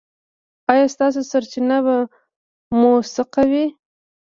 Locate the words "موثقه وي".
2.79-3.65